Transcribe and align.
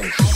thing. 0.00 0.27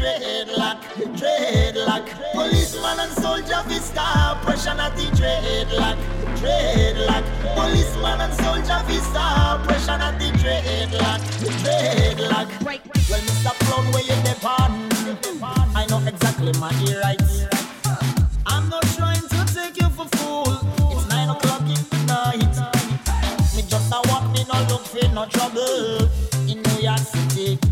dreadlock, 0.00 0.80
dreadlock. 1.18 2.04
Policeman 2.32 3.00
and 3.00 3.12
soldier 3.12 3.62
fi 3.68 3.78
stop 3.78 4.42
pressure 4.42 4.70
at 4.70 4.96
the 4.96 5.04
dreadlock, 5.18 5.98
dreadlock. 6.40 7.24
Policeman 7.54 8.20
and 8.24 8.34
soldier 8.34 8.80
fi 8.86 8.98
stop 9.10 9.62
pressure 9.66 10.00
at 10.00 10.18
the 10.18 10.28
dreadlock, 10.40 11.20
dreadlock. 11.60 12.48
Well, 12.64 13.20
Mr. 13.20 13.52
Brown, 13.66 13.92
where 13.92 14.02
you 14.02 14.16
depend? 14.24 15.44
I 15.76 15.84
know 15.90 16.00
exactly 16.06 16.52
my 16.58 16.72
ear 16.88 17.00
rights. 17.02 17.44
I'm 18.46 18.68
not 18.70 18.82
trying 18.96 19.28
to 19.28 19.54
take 19.54 19.80
you 19.80 19.88
for 19.90 20.06
fool. 20.16 20.60
It's 20.96 21.08
nine 21.08 21.28
o'clock 21.28 21.60
in 21.62 21.84
the 21.90 22.00
night. 22.06 22.56
Me 23.54 23.62
just 23.68 23.92
a 23.92 24.00
walk, 24.08 24.24
me 24.32 24.44
no 24.48 24.58
look 24.70 24.86
for 24.86 25.08
no 25.12 25.26
trouble 25.26 26.08
in 26.48 26.62
New 26.62 26.80
York 26.80 26.98
City. 26.98 27.69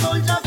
soldier. 0.00 0.37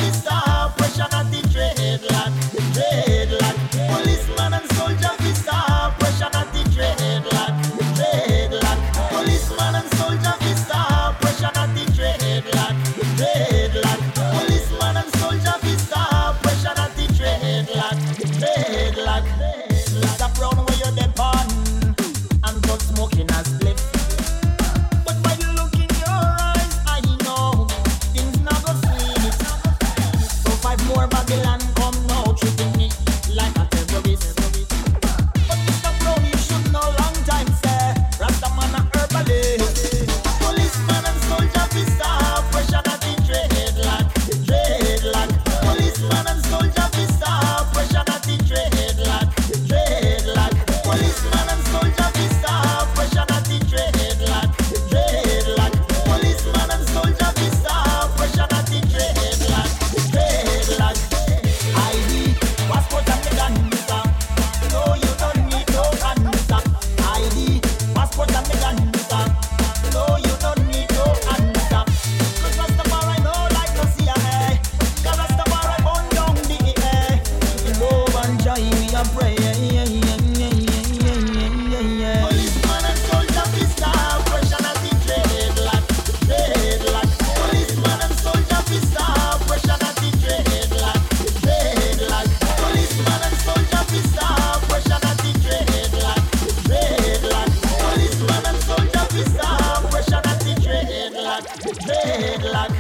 little 102.22 102.71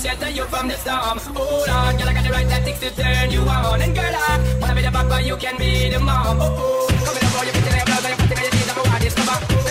shelter 0.00 0.30
you 0.30 0.44
from 0.44 0.68
the 0.68 0.76
storm. 0.76 1.18
Hold 1.36 1.68
on, 1.68 1.96
girl, 1.98 2.08
I 2.08 2.14
got 2.14 2.24
the 2.24 2.30
right 2.30 2.48
tactics 2.48 2.80
to 2.80 2.90
turn 2.90 3.30
you 3.30 3.42
on. 3.42 3.82
And 3.82 3.94
girl, 3.94 4.14
I 4.14 4.58
wanna 4.60 4.74
be 4.74 4.82
the 4.82 4.90
papa, 4.90 5.22
you 5.22 5.36
can 5.36 5.58
be 5.58 5.90
the 5.90 6.00
mom. 6.00 6.38
Oh 6.40 6.48
oh, 6.48 6.88
coming 7.04 7.24
up 7.24 7.38
on 7.38 7.44
your 7.44 7.54
picture, 7.54 7.76
I'm 7.76 7.86
proud, 7.86 8.06
I'm 8.06 8.16
putting 8.16 8.42
your 8.42 8.52
feet 8.52 8.70
up, 8.70 8.94
I 8.94 8.98
discover. 8.98 9.69